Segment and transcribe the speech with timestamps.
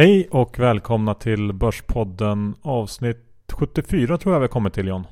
[0.00, 5.06] Hej och välkomna till Börspodden avsnitt 74 tror jag vi har kommit till John.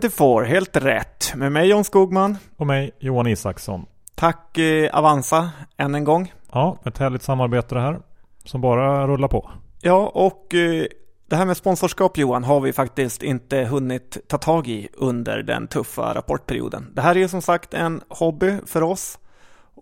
[0.00, 1.34] 74, helt rätt.
[1.34, 2.36] Med mig John Skogman.
[2.56, 3.86] Och mig Johan Isaksson.
[4.14, 6.32] Tack eh, Avanza än en gång.
[6.52, 8.00] Ja, ett härligt samarbete det här.
[8.44, 9.50] Som bara rullar på.
[9.80, 10.84] Ja, och eh,
[11.28, 15.68] det här med sponsorskap Johan har vi faktiskt inte hunnit ta tag i under den
[15.68, 16.90] tuffa rapportperioden.
[16.94, 19.18] Det här är som sagt en hobby för oss.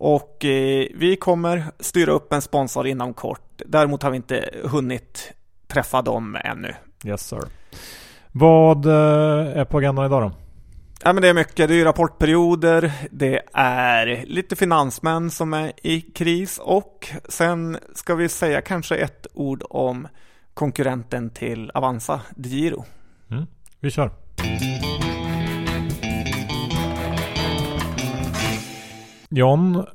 [0.03, 3.61] Och eh, vi kommer styra upp en sponsor inom kort.
[3.65, 5.33] Däremot har vi inte hunnit
[5.67, 6.75] träffa dem ännu.
[7.05, 7.39] Yes sir.
[8.31, 10.31] Vad eh, är på agendan idag då?
[11.03, 11.69] Ja, men det är mycket.
[11.69, 18.29] Det är rapportperioder, det är lite finansmän som är i kris och sen ska vi
[18.29, 20.07] säga kanske ett ord om
[20.53, 22.85] konkurrenten till Avanza, DeGiro.
[23.31, 23.45] Mm,
[23.79, 24.11] vi kör.
[29.33, 29.85] John,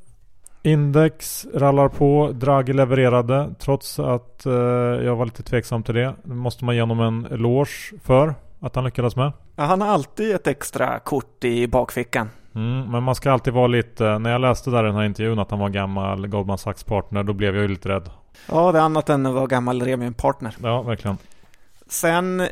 [0.63, 6.15] index rallar på, Draghi levererade trots att eh, jag var lite tveksam till det.
[6.23, 9.33] Det måste man ge honom en eloge för att han lyckades med.
[9.57, 12.31] Ja, han har alltid ett extra kort i bakfickan.
[12.55, 15.39] Mm, men man ska alltid vara lite, när jag läste där i den här intervjun
[15.39, 18.11] att han var gammal Goldman Sachs partner, då blev jag ju lite rädd.
[18.49, 20.57] Ja, det är annat än att vara gammal Remium partner.
[20.63, 21.19] Ja, verkligen.
[21.89, 22.43] Sen,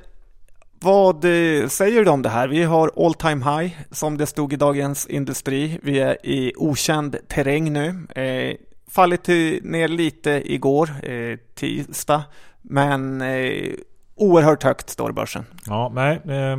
[0.84, 2.48] vad eh, säger du om det här?
[2.48, 5.78] Vi har all time high, som det stod i Dagens Industri.
[5.82, 8.06] Vi är i okänd terräng nu.
[8.14, 8.56] Eh,
[8.90, 9.28] fallit
[9.62, 12.22] ner lite igår, eh, tisdag,
[12.62, 13.72] men eh,
[14.14, 15.44] oerhört högt står börsen.
[15.66, 16.20] Ja, nej.
[16.24, 16.56] Eh,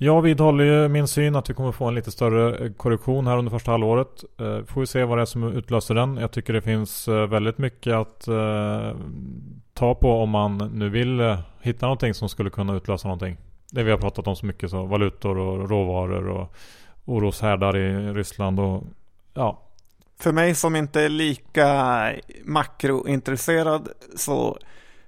[0.00, 3.38] jag vidhåller ju min syn att vi kommer få en lite större eh, korrektion här
[3.38, 4.24] under första halvåret.
[4.40, 6.16] Eh, får vi se vad det är som utlöser den.
[6.16, 8.28] Jag tycker det finns eh, väldigt mycket att
[9.74, 13.36] ta på om man nu vill hitta någonting som skulle kunna utlösa någonting.
[13.70, 16.54] Det vi har pratat om så mycket så valutor och råvaror och
[17.04, 18.84] oroshärdar i Ryssland och
[19.34, 19.62] ja.
[20.20, 22.12] För mig som inte är lika
[22.44, 24.58] makrointresserad så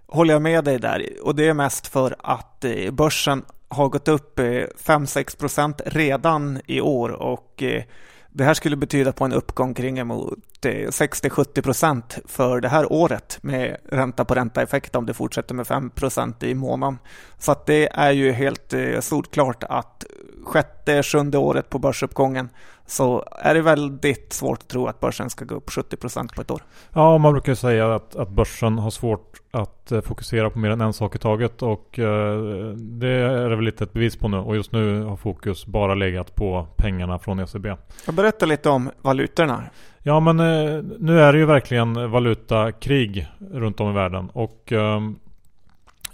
[0.07, 4.39] håller jag med dig där och det är mest för att börsen har gått upp
[4.39, 7.83] eh, 5-6 procent redan i år och eh,
[8.29, 12.93] det här skulle betyda på en uppgång kring emot eh, 60-70 procent för det här
[12.93, 16.99] året med ränta på ränta-effekt om det fortsätter med 5 procent i månaden.
[17.39, 20.05] Så att det är ju helt solklart att
[20.45, 22.49] sjätte, sjunde året på börsuppgången
[22.91, 26.43] så är det väldigt svårt att tro att börsen ska gå upp 70 procent på
[26.43, 26.63] ett år.
[26.93, 30.81] Ja, man brukar säga att, att börsen har svårt att eh, fokusera på mer än
[30.81, 32.41] en sak i taget och eh,
[32.75, 35.95] det är det väl lite ett bevis på nu och just nu har fokus bara
[35.95, 37.69] legat på pengarna från ECB.
[38.07, 39.63] Jag berättar lite om valutorna.
[40.03, 44.73] Ja, men eh, nu är det ju verkligen valutakrig runt om i världen och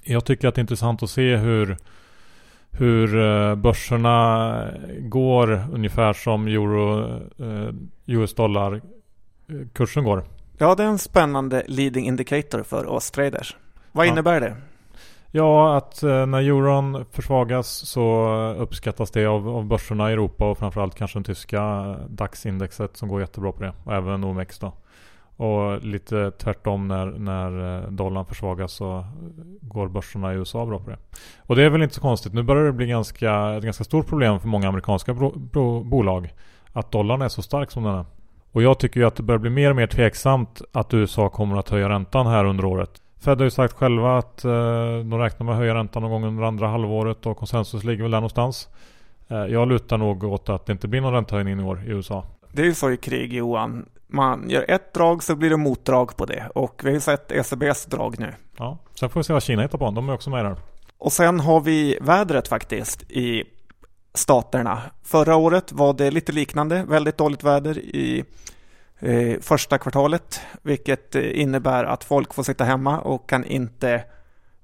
[0.03, 1.76] jag tycker att det är intressant att se hur
[2.78, 7.04] hur eh, börserna går ungefär som euro,
[7.38, 7.75] eh,
[8.06, 8.81] US dollar eh,
[9.72, 10.25] kursen går.
[10.59, 13.56] Ja, det är en spännande leading indicator för oss traders.
[13.92, 14.10] Vad ja.
[14.10, 14.56] innebär det?
[15.31, 18.28] Ja, att när euron försvagas så
[18.59, 21.60] uppskattas det av, av börserna i Europa och framförallt kanske den tyska
[22.09, 23.72] DAX-indexet som går jättebra på det.
[23.84, 24.72] Och även OMX då.
[25.36, 29.04] Och lite tvärtom när, när eh, dollarn försvagas så
[29.60, 30.97] går börserna i USA bra på det.
[31.38, 32.32] Och det är väl inte så konstigt.
[32.34, 36.34] Nu börjar det bli ganska, ett ganska stort problem för många amerikanska bro, bro, bolag.
[36.72, 38.04] Att dollarn är så stark som den är.
[38.52, 41.56] Och jag tycker ju att det börjar bli mer och mer tveksamt att USA kommer
[41.56, 43.03] att höja räntan här under året.
[43.20, 44.50] Fed har ju sagt själva att eh,
[45.04, 48.10] de räknar med att höja räntan någon gång under andra halvåret och konsensus ligger väl
[48.10, 48.68] där någonstans.
[49.28, 52.24] Eh, jag lutar nog åt att det inte blir någon räntehöjning i år i USA.
[52.56, 56.16] Det är ju så i krig Johan man gör ett drag så blir det motdrag
[56.16, 56.50] på det.
[56.54, 58.34] Och vi har ju sett ECBs drag nu.
[58.58, 59.90] Ja, sen får vi se vad Kina hittar på.
[59.90, 60.56] De är också med där.
[60.98, 63.44] Och sen har vi vädret faktiskt i
[64.14, 64.82] staterna.
[65.02, 68.24] Förra året var det lite liknande, väldigt dåligt väder i
[68.98, 74.04] eh, första kvartalet, vilket innebär att folk får sitta hemma och kan inte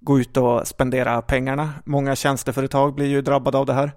[0.01, 1.71] gå ut och spendera pengarna.
[1.85, 3.93] Många tjänsteföretag blir ju drabbade av det här,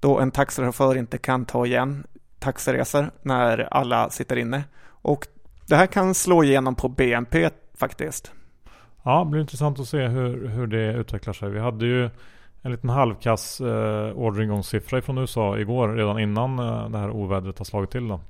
[0.00, 2.06] då en taxichaufför inte kan ta igen
[2.40, 4.64] taxiresor när alla sitter inne.
[4.86, 5.26] Och
[5.66, 8.32] det här kan slå igenom på BNP faktiskt.
[9.02, 11.50] Ja, det blir intressant att se hur, hur det utvecklar sig.
[11.50, 12.10] Vi hade ju
[12.62, 17.64] en liten halvkass eh, orderingångssiffra från USA igår redan innan eh, det här ovädret har
[17.64, 18.08] slagit till.
[18.08, 18.20] Då.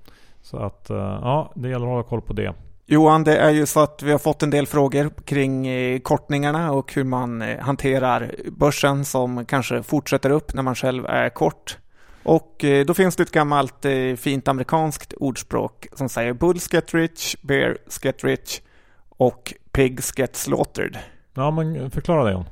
[0.43, 2.55] Så att eh, ja, det gäller att hålla koll på det.
[2.87, 6.73] Johan, det är ju så att vi har fått en del frågor kring eh, kortningarna
[6.73, 11.79] och hur man eh, hanterar börsen som kanske fortsätter upp när man själv är kort.
[12.23, 16.95] Och eh, då finns det ett gammalt eh, fint amerikanskt ordspråk som säger Bulls get
[16.95, 18.61] rich, bears get rich
[19.09, 20.99] och pigs get slaughtered.
[21.35, 22.45] Ja, men förklara det John.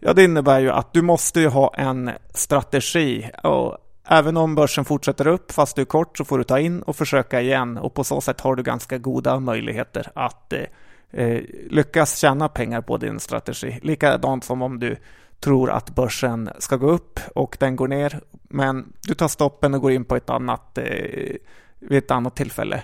[0.00, 3.30] Ja, det innebär ju att du måste ju ha en strategi.
[3.44, 3.78] Och
[4.08, 6.96] även om börsen fortsätter upp fast du är kort så får du ta in och
[6.96, 10.62] försöka igen och på så sätt har du ganska goda möjligheter att eh,
[11.10, 11.40] eh,
[11.70, 13.78] lyckas tjäna pengar på din strategi.
[13.82, 14.96] Likadant som om du
[15.40, 19.80] tror att börsen ska gå upp och den går ner, men du tar stoppen och
[19.80, 21.36] går in på ett annat, eh,
[21.78, 22.82] vid ett annat tillfälle.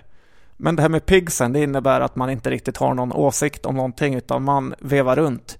[0.57, 3.77] Men det här med pigsen, det innebär att man inte riktigt har någon åsikt om
[3.77, 5.59] någonting, utan man vevar runt.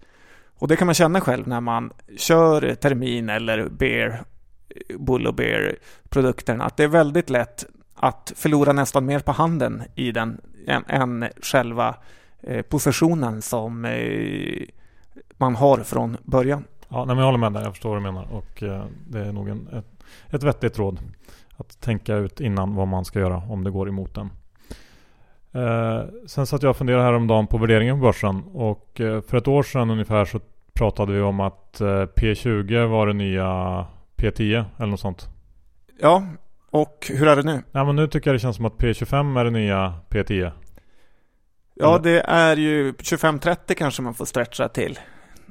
[0.59, 4.25] Och det kan man känna själv när man kör termin eller bear,
[4.99, 5.77] bull och bear
[6.09, 7.65] produkterna, att det är väldigt lätt
[7.95, 11.97] att förlora nästan mer på handen i den än, än själva
[12.41, 14.63] eh, positionen som eh,
[15.37, 16.65] man har från början.
[16.93, 17.63] Ja, nej, men jag håller med dig.
[17.63, 18.27] Jag förstår vad du menar.
[18.33, 20.99] Och eh, det är nog en, ett, ett vettigt råd.
[21.57, 24.31] Att tänka ut innan vad man ska göra om det går emot den.
[25.53, 28.43] Eh, sen satt jag och funderade häromdagen på värderingen på börsen.
[28.43, 30.41] Och eh, för ett år sedan ungefär så
[30.73, 33.47] pratade vi om att eh, P20 var det nya
[34.17, 35.29] P10 eller något sånt.
[36.01, 36.27] Ja,
[36.71, 37.63] och hur är det nu?
[37.73, 40.53] Ja, men nu tycker jag det känns som att P25 är det nya P10.
[41.75, 44.99] Ja, det är ju 25-30 kanske man får stretcha till.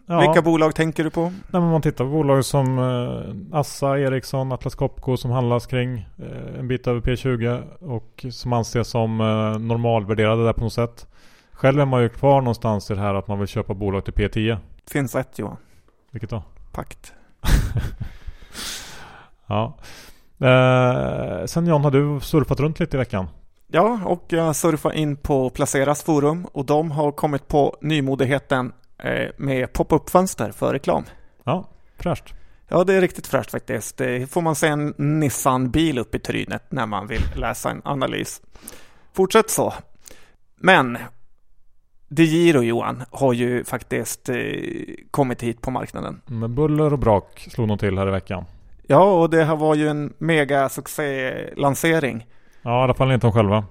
[0.05, 0.19] Ja.
[0.19, 1.21] Vilka bolag tänker du på?
[1.21, 6.07] Nej, men man tittar på bolag som eh, Assa, Ericsson, Atlas Copco som handlas kring
[6.17, 11.07] eh, en bit över P20 och som anses som eh, normalvärderade där på något sätt.
[11.51, 14.13] Själv är man ju kvar någonstans i det här att man vill köpa bolag till
[14.13, 14.57] P10.
[14.91, 15.57] Finns ett Johan.
[16.11, 16.43] Vilket då?
[16.71, 17.13] Pakt.
[19.47, 19.77] ja.
[20.39, 23.27] Eh, sen John, har du surfat runt lite i veckan?
[23.67, 28.73] Ja, och jag surfar in på Placeras forum och de har kommit på nymodigheten
[29.37, 31.03] med pop-up-fönster för reklam.
[31.43, 32.33] Ja, fräscht.
[32.67, 33.97] Ja, det är riktigt fräscht faktiskt.
[33.97, 38.41] Det får man se en Nissan-bil upp i trynet när man vill läsa en analys.
[39.13, 39.73] Fortsätt så.
[40.55, 40.97] Men
[42.07, 44.35] DeGiro Johan har ju faktiskt eh,
[45.11, 46.21] kommit hit på marknaden.
[46.25, 48.45] Med buller och brak slog de till här i veckan.
[48.87, 52.25] Ja, och det här var ju en mega succé-lansering.
[52.61, 53.65] Ja, i alla fall inte de själva.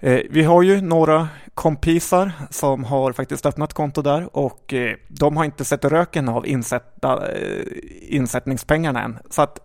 [0.00, 5.36] Eh, vi har ju några kompisar som har faktiskt öppnat konto där och eh, de
[5.36, 7.64] har inte sett röken av insätta, eh,
[8.00, 9.18] insättningspengarna än.
[9.30, 9.58] Så att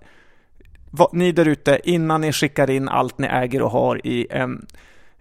[1.11, 4.65] ni där ute, innan ni skickar in allt ni äger och har i en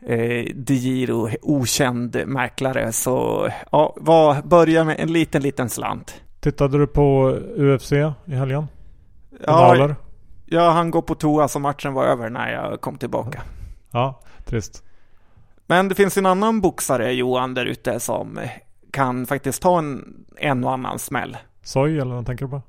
[0.06, 6.22] eh, Digiro okänd mäklare så ja, var, börja med en liten, liten slant.
[6.40, 7.92] Tittade du på UFC
[8.24, 8.66] i helgen?
[9.46, 9.94] Ja,
[10.46, 13.42] ja, han går på toa så matchen var över när jag kom tillbaka.
[13.90, 14.84] Ja, trist.
[15.70, 18.40] Men det finns en annan boxare, Johan, där ute som
[18.90, 21.36] kan faktiskt ta en, en och annan smäll.
[21.62, 22.62] Soj eller vad tänker du på?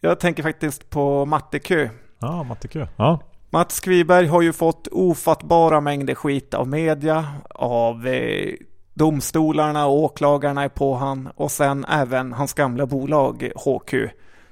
[0.00, 1.88] Jag tänker faktiskt på Matte Kö.
[2.18, 2.86] Ja, Matte Kö.
[2.96, 3.20] Ja.
[3.50, 8.54] Mats Kviberg har ju fått ofattbara mängder skit av media, av eh,
[8.94, 13.94] domstolarna och åklagarna är på han och sen även hans gamla bolag HQ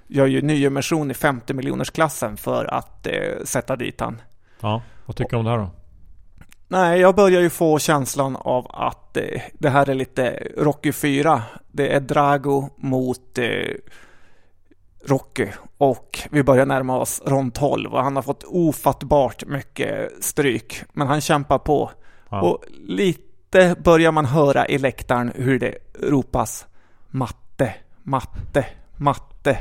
[0.06, 4.22] gör ju nyemission i 50 miljoners klassen för att eh, sätta dit han.
[4.60, 5.70] Ja, vad tycker du om det här då?
[6.72, 11.42] Nej, jag börjar ju få känslan av att eh, det här är lite Rocky 4.
[11.72, 13.74] Det är Drago mot eh,
[15.06, 15.46] Rocky
[15.78, 20.82] och vi börjar närma oss rond 12 och han har fått ofattbart mycket stryk.
[20.92, 21.90] Men han kämpar på.
[22.28, 22.40] Ja.
[22.40, 26.66] Och lite börjar man höra i läktaren hur det ropas
[27.08, 28.66] matte, matte,
[28.96, 29.58] matte.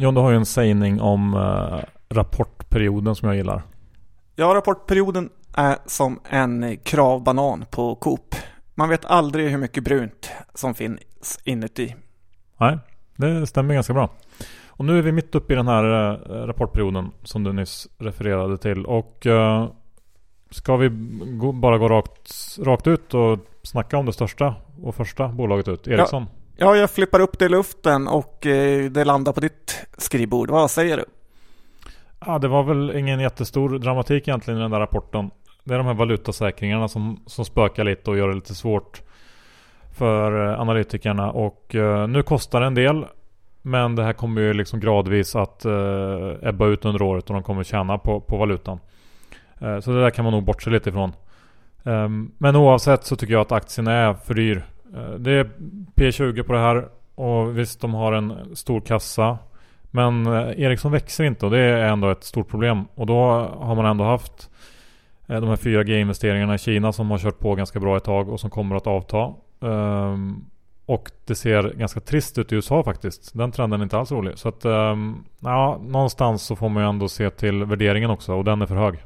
[0.00, 3.62] John, du har ju en sägning om uh, rapportperioden som jag gillar.
[4.36, 8.34] Ja, rapportperioden är som en kravbanan på Coop.
[8.74, 11.94] Man vet aldrig hur mycket brunt som finns inuti.
[12.56, 12.78] Nej,
[13.16, 14.10] det stämmer ganska bra.
[14.66, 18.58] Och nu är vi mitt uppe i den här uh, rapportperioden som du nyss refererade
[18.58, 18.86] till.
[18.86, 19.68] Och uh,
[20.50, 20.88] ska vi
[21.40, 25.88] gå, bara gå rakt, rakt ut och snacka om det största och första bolaget ut,
[25.88, 26.26] Ericsson?
[26.30, 26.39] Ja.
[26.62, 30.50] Ja, jag flippar upp det i luften och eh, det landar på ditt skrivbord.
[30.50, 31.04] Vad säger du?
[32.26, 35.30] Ja, det var väl ingen jättestor dramatik egentligen i den där rapporten.
[35.64, 39.02] Det är de här valutasäkringarna som, som spökar lite och gör det lite svårt
[39.92, 41.30] för eh, analytikerna.
[41.30, 43.06] Och eh, nu kostar det en del.
[43.62, 45.64] Men det här kommer ju liksom gradvis att
[46.42, 48.78] ebba ut under året och de kommer tjäna på, på valutan.
[49.58, 51.12] Så det där kan man nog bortse lite ifrån.
[51.84, 54.64] Ehm, men oavsett så tycker jag att aktien är för dyr
[55.18, 55.50] det är
[56.00, 59.38] P20 på det här och visst de har en stor kassa.
[59.90, 62.84] Men eh, Ericsson växer inte och det är ändå ett stort problem.
[62.94, 63.20] Och då
[63.60, 64.50] har man ändå haft
[65.28, 68.40] eh, de här 4G-investeringarna i Kina som har kört på ganska bra ett tag och
[68.40, 69.34] som kommer att avta.
[69.60, 70.46] Um,
[70.86, 73.34] och det ser ganska trist ut i USA faktiskt.
[73.34, 74.38] Den trenden är inte alls rolig.
[74.38, 78.44] Så att um, ja, någonstans så får man ju ändå se till värderingen också och
[78.44, 79.04] den är för hög.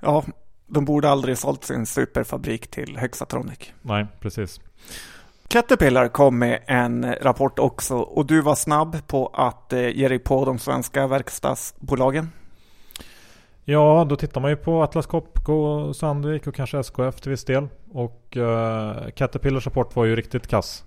[0.00, 0.24] Ja,
[0.66, 3.58] de borde aldrig sålt sin superfabrik till Hexatronic.
[3.82, 4.60] Nej, precis.
[5.50, 10.18] Caterpillar kom med en rapport också och du var snabb på att eh, ge dig
[10.18, 12.30] på de svenska verkstadsbolagen.
[13.64, 17.68] Ja, då tittar man ju på Atlas Copco, Sandvik och kanske SKF till viss del.
[17.92, 20.84] Och uh, Caterpillars rapport var ju riktigt kass.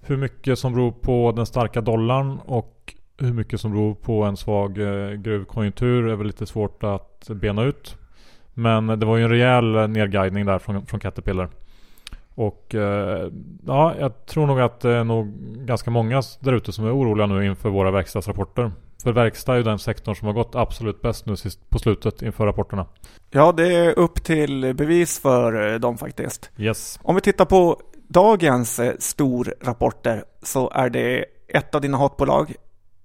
[0.00, 4.36] Hur mycket som beror på den starka dollarn och hur mycket som beror på en
[4.36, 7.96] svag uh, gruvkonjunktur är väl lite svårt att bena ut.
[8.54, 11.48] Men det var ju en rejäl nedguidning där från, från Caterpillar.
[12.34, 12.80] Och uh,
[13.66, 15.26] ja, jag tror nog att det är nog
[15.66, 18.72] ganska många där ute som är oroliga nu inför våra verkstadsrapporter.
[19.02, 22.22] För verkstad är ju den sektorn som har gått absolut bäst nu sist på slutet
[22.22, 22.86] inför rapporterna.
[23.30, 26.50] Ja, det är upp till bevis för eh, dem faktiskt.
[26.56, 27.00] Yes.
[27.02, 32.54] Om vi tittar på dagens eh, storrapporter så är det ett av dina hatbolag,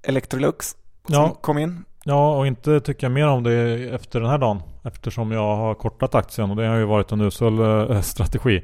[0.07, 0.72] Electrolux,
[1.05, 1.38] som Ja.
[1.41, 1.84] kom in.
[2.03, 3.53] Ja, och inte tycker jag mer om det
[3.96, 4.62] efter den här dagen.
[4.84, 8.63] Eftersom jag har kortat aktien och det har ju varit en usel eh, strategi.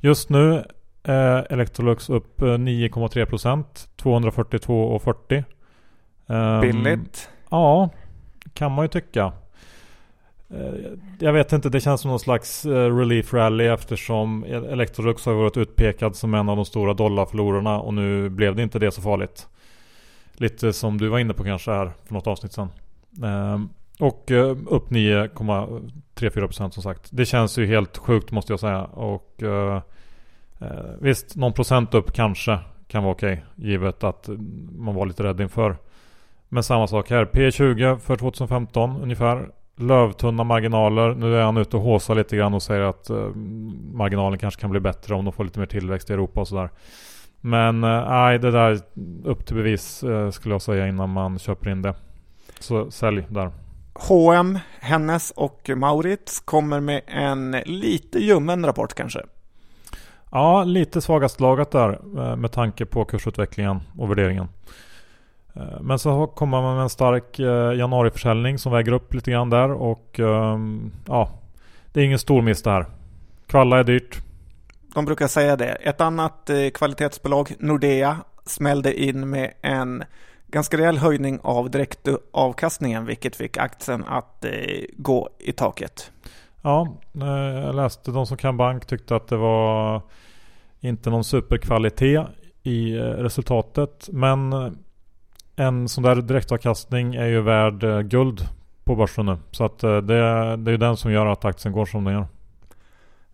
[0.00, 0.64] Just nu
[1.02, 3.64] är Electrolux upp eh, 9,3%
[4.02, 5.44] 242,40
[6.28, 7.28] Ehm, Billigt.
[7.50, 7.88] Ja,
[8.54, 9.32] kan man ju tycka.
[10.50, 10.74] Eh,
[11.18, 15.56] Jag vet inte, det känns som någon slags eh, relief rally eftersom Electrolux har varit
[15.56, 19.48] utpekad som en av de stora dollarförlorarna och nu blev det inte det så farligt.
[20.32, 22.68] Lite som du var inne på kanske här för något avsnitt sedan.
[24.00, 27.08] Och eh, upp 9,34% som sagt.
[27.10, 28.84] Det känns ju helt sjukt måste jag säga.
[28.84, 29.82] Och eh,
[30.60, 30.68] eh,
[31.00, 33.44] visst, någon procent upp kanske kan vara okej.
[33.54, 34.28] givet att
[34.78, 35.76] man var lite rädd inför.
[36.48, 37.24] Men samma sak här.
[37.24, 39.50] P20 för 2015 ungefär.
[39.76, 41.14] Lövtunna marginaler.
[41.14, 43.28] Nu är han ute och håsar lite grann och säger att eh,
[43.92, 46.70] marginalen kanske kan bli bättre om de får lite mer tillväxt i Europa och sådär.
[47.40, 48.80] Men eh, nej, det där
[49.24, 51.94] upp till bevis eh, skulle jag säga innan man köper in det.
[52.60, 53.50] Så sälj där.
[53.98, 59.20] H&M, Hennes och Maurits kommer med en lite ljummen rapport kanske.
[60.30, 64.48] Ja, lite svagast lagat där eh, med tanke på kursutvecklingen och värderingen.
[65.54, 69.50] Eh, Men så kommer man med en stark eh, januariförsäljning som väger upp lite grann
[69.50, 71.30] där och ehm, ja,
[71.92, 72.86] det är ingen stor miss det här.
[73.46, 74.18] Kvalla är dyrt.
[74.94, 75.74] De brukar säga det.
[75.74, 80.04] Ett annat kvalitetsbolag, Nordea, smällde in med en
[80.56, 84.50] ganska rejäl höjning av direktavkastningen, vilket fick aktien att eh,
[84.96, 86.12] gå i taket.
[86.62, 90.02] Ja, eh, jag läste de som kan bank tyckte att det var
[90.80, 92.26] inte någon superkvalitet
[92.62, 94.08] i eh, resultatet.
[94.12, 94.68] Men eh,
[95.56, 98.40] en sån där direktavkastning är ju värd guld
[98.84, 99.38] på börsen nu.
[99.50, 102.26] Så att det, det är ju den som gör att aktien går som den gör.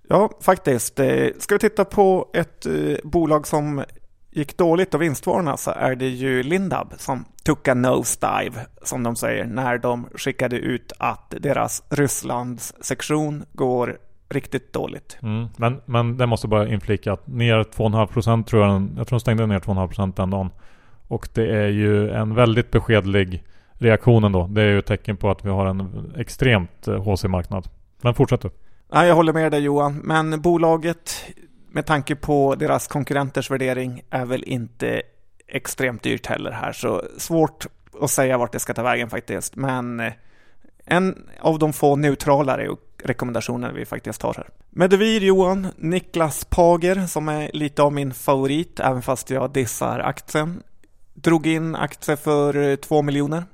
[0.08, 1.00] Ja, faktiskt.
[1.38, 2.66] Ska vi titta på ett
[3.04, 3.84] bolag som
[4.32, 9.16] gick dåligt och vinstvarna så är det ju Lindab som took a nosedive, som de
[9.16, 13.98] säger, när de skickade ut att deras Rysslands sektion går
[14.28, 15.18] riktigt dåligt.
[15.22, 15.48] Mm.
[15.56, 19.46] Men, men det måste bara inflika att ner 2,5% tror jag Jag tror de stängde
[19.46, 20.50] ner 2,5% den dagen.
[21.08, 24.46] Och det är ju en väldigt beskedlig reaktion ändå.
[24.46, 27.68] Det är ju ett tecken på att vi har en extremt eh, HC-marknad.
[28.00, 28.50] Men fortsätt du.
[28.90, 31.24] Jag håller med dig Johan, men bolaget
[31.72, 35.02] med tanke på deras konkurrenters värdering är väl inte
[35.48, 37.66] extremt dyrt heller här, så svårt
[38.00, 39.56] att säga vart det ska ta vägen faktiskt.
[39.56, 40.12] Men eh,
[40.84, 42.68] en av de få neutralare
[43.04, 44.48] rekommendationer vi faktiskt har här.
[44.70, 50.62] Medivir Johan, Niklas Pager som är lite av min favorit, även fast jag dissar aktien.
[51.14, 53.44] Drog in aktier för eh, två miljoner.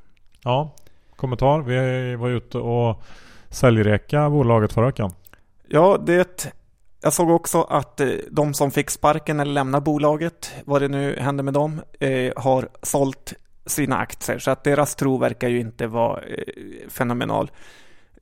[0.42, 0.74] Ja,
[1.16, 1.60] kommentar.
[1.60, 3.02] Vi var ute och
[3.50, 5.12] säljreka bolaget förra veckan.
[5.68, 6.52] Ja, det...
[7.00, 11.16] Jag såg också att eh, de som fick sparken eller lämnar bolaget, vad det nu
[11.20, 13.34] händer med dem, eh, har sålt
[13.66, 14.38] sina aktier.
[14.38, 17.50] Så att deras tro verkar ju inte vara eh, fenomenal.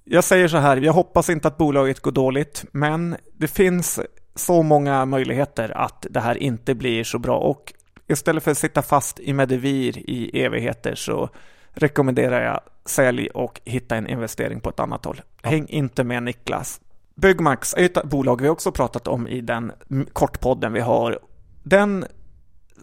[0.05, 4.01] Jag säger så här, jag hoppas inte att bolaget går dåligt, men det finns
[4.35, 7.39] så många möjligheter att det här inte blir så bra.
[7.39, 7.73] Och
[8.07, 11.29] istället för att sitta fast i Medivir i evigheter så
[11.73, 15.21] rekommenderar jag sälj och hitta en investering på ett annat håll.
[15.43, 16.81] Häng inte med Niklas.
[17.17, 19.73] Byggmax är ett bolag vi också pratat om i den
[20.13, 21.19] kortpodden vi har.
[21.63, 22.05] Den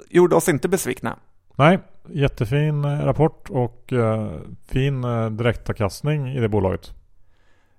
[0.10, 1.18] gjorde oss inte besvikna.
[1.56, 4.32] Nej, jättefin eh, rapport och eh,
[4.68, 6.92] fin eh, direktavkastning i det bolaget.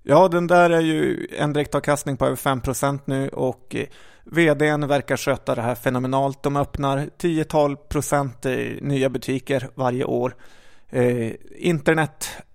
[0.03, 3.77] Ja, den där är ju en direktavkastning på över 5% nu och
[4.25, 6.43] vdn verkar sköta det här fenomenalt.
[6.43, 10.35] De öppnar 10-12 procent eh, nya butiker varje år.
[10.91, 11.33] Eh,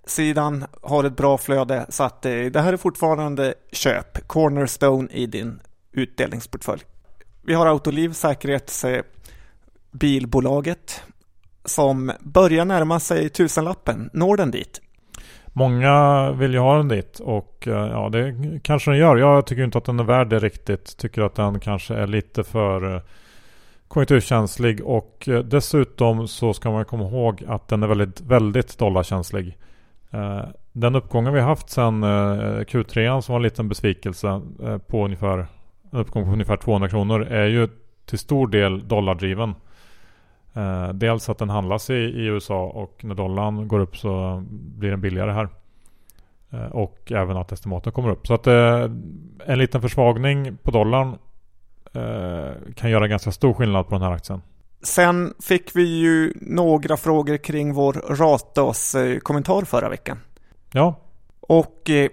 [0.10, 5.26] sidan har ett bra flöde så att eh, det här är fortfarande köp, cornerstone i
[5.26, 5.60] din
[5.92, 6.82] utdelningsportfölj.
[7.42, 11.02] Vi har Autoliv, säkerhetsbilbolaget eh,
[11.66, 14.10] som börjar närma sig tusenlappen.
[14.14, 14.82] Når den dit?
[15.46, 19.18] Många vill ju ha den dit och eh, ja, det kanske den gör.
[19.18, 20.98] Jag tycker inte att den är värd det riktigt.
[20.98, 23.04] Tycker att den kanske är lite för
[23.88, 29.58] konjunkturkänslig och dessutom så ska man komma ihåg att den är väldigt, väldigt dollarkänslig.
[30.12, 32.08] Eh, den uppgången vi haft sedan eh,
[32.60, 35.48] Q3 som var en liten besvikelse eh, på ungefär
[35.92, 37.68] en uppgång på ungefär 200 kronor är ju
[38.06, 39.56] till stor del dollardriven.
[40.94, 45.02] Dels att den handlas i, i USA och när dollarn går upp så blir den
[45.02, 45.50] billigare här.
[46.72, 48.28] Och även att estimaten kommer upp.
[48.28, 51.18] Så att en liten försvagning på dollarn
[52.76, 54.42] kan göra ganska stor skillnad på den här aktien.
[54.82, 60.20] Sen fick vi ju några frågor kring vår Ratos-kommentar förra veckan.
[60.72, 61.00] Ja.
[61.40, 62.10] Och eh,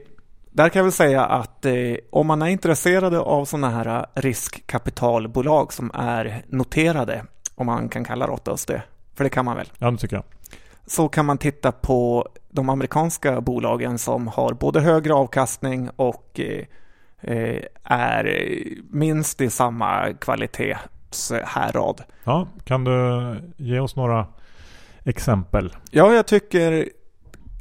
[0.51, 1.75] där kan jag väl säga att eh,
[2.11, 8.27] om man är intresserad av sådana här riskkapitalbolag som är noterade, om man kan kalla
[8.27, 8.83] Ratos det,
[9.15, 9.73] för det kan man väl?
[9.79, 10.25] Ja, det tycker jag.
[10.87, 16.41] Så kan man titta på de amerikanska bolagen som har både högre avkastning och
[17.21, 18.49] eh, är
[18.91, 20.77] minst i samma kvalitet
[21.45, 22.03] härad.
[22.25, 24.27] Ja, kan du ge oss några
[25.05, 25.77] exempel?
[25.91, 26.89] Ja, jag tycker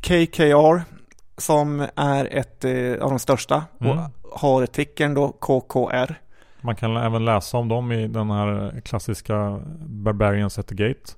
[0.02, 0.82] KKR
[1.38, 3.98] som är ett eh, av de största mm.
[3.98, 6.16] och har tickern då KKR.
[6.62, 11.12] Man kan även läsa om dem i den här klassiska Barbarians at the Gate.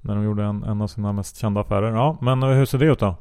[0.00, 1.92] När de gjorde en, en av sina mest kända affärer.
[1.92, 3.16] Ja, men hur ser det ut då?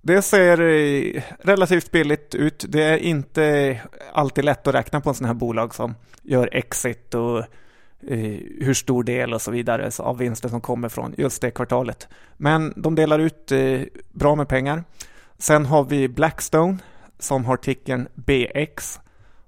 [0.00, 2.64] Det ser eh, relativt billigt ut.
[2.68, 3.80] Det är inte
[4.12, 8.74] alltid lätt att räkna på en sån här bolag som gör exit och eh, hur
[8.74, 12.08] stor del och så vidare av vinsten som kommer från just det kvartalet.
[12.36, 13.80] Men de delar ut eh,
[14.12, 14.84] bra med pengar.
[15.38, 16.78] Sen har vi Blackstone
[17.18, 19.00] som har ticken BX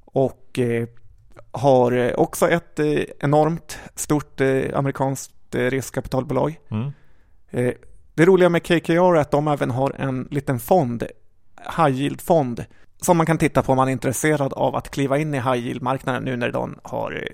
[0.05, 0.59] och
[1.53, 2.81] har också ett
[3.21, 4.41] enormt stort
[4.75, 6.59] amerikanskt riskkapitalbolag.
[6.71, 6.93] Mm.
[8.21, 11.03] Det roliga med KKR är att de även har en liten fond,
[11.77, 12.65] high yield-fond,
[13.01, 15.57] som man kan titta på om man är intresserad av att kliva in i high
[15.57, 17.29] yield-marknaden nu när de har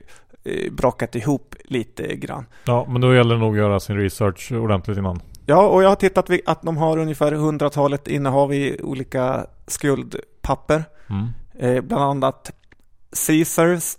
[0.44, 2.46] eh, brakat ihop lite grann.
[2.64, 5.20] Ja, men då gäller det nog att göra sin research ordentligt innan.
[5.46, 10.84] Ja, och jag har tittat att de har ungefär hundratalet innehav i olika skuldpapper.
[11.10, 11.28] Mm.
[11.58, 12.52] Eh, bland annat
[13.26, 13.96] Caesars,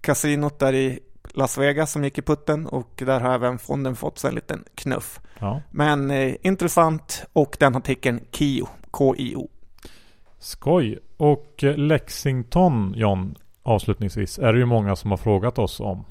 [0.00, 0.98] kasinot där i
[1.36, 4.64] Las Vegas som gick i putten och där har även fonden fått sig en liten
[4.74, 5.20] knuff.
[5.38, 5.62] Ja.
[5.70, 9.48] Men eh, intressant och den har tecken KIO, K-I-O.
[10.38, 10.98] Skoj.
[11.16, 16.04] Och eh, Lexington, John, avslutningsvis, är det ju många som har frågat oss om.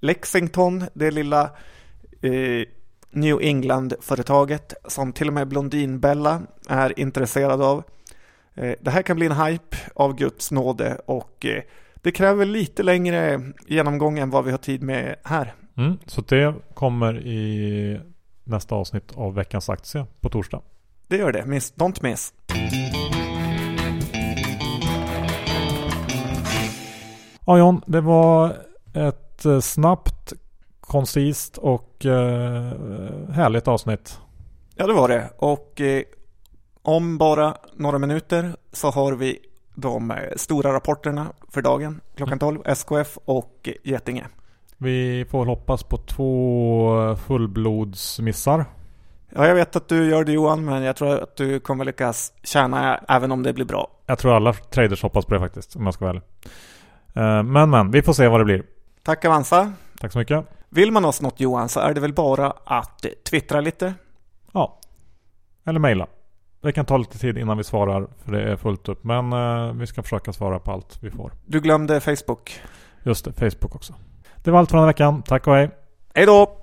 [0.00, 1.42] Lexington, det lilla
[2.20, 2.66] eh,
[3.10, 7.82] New England-företaget som till och med Blondinbella är intresserad av.
[8.54, 11.62] Eh, det här kan bli en hype av Guds nåde och eh,
[12.02, 15.54] det kräver lite längre genomgång än vad vi har tid med här.
[15.76, 18.00] Mm, så det kommer i
[18.44, 20.60] nästa avsnitt av veckans aktie på torsdag.
[21.08, 21.46] Det gör det.
[21.46, 22.34] Miss, don't miss.
[27.46, 28.56] Ja John, det var
[28.94, 30.32] ett eh, snabbt,
[30.80, 32.72] koncist och eh,
[33.30, 34.18] härligt avsnitt.
[34.76, 35.30] Ja det var det.
[35.36, 36.02] Och eh,
[36.82, 39.38] om bara några minuter så har vi
[39.82, 42.72] de eh, stora rapporterna för dagen klockan 12, mm.
[42.72, 44.26] SKF och Getinge.
[44.76, 48.64] Vi får hoppas på två fullblodsmissar.
[49.34, 52.32] Ja, jag vet att du gör det Johan, men jag tror att du kommer lyckas
[52.42, 53.90] tjäna även om det blir bra.
[54.06, 56.22] Jag tror alla traders hoppas på det faktiskt, om jag ska vara ärlig.
[57.14, 58.62] Eh, men men, vi får se vad det blir.
[59.02, 59.72] Tack Avanza.
[60.00, 60.44] Tack så mycket.
[60.68, 63.94] Vill man oss något Johan så är det väl bara att twittra lite?
[64.52, 64.78] Ja.
[65.64, 66.06] Eller mejla.
[66.62, 69.04] Det kan ta lite tid innan vi svarar för det är fullt upp.
[69.04, 71.32] Men uh, vi ska försöka svara på allt vi får.
[71.46, 72.60] Du glömde Facebook.
[73.02, 73.94] Just det, Facebook också.
[74.44, 75.22] Det var allt för den här veckan.
[75.22, 75.70] Tack och hej.
[76.14, 76.60] Hej då!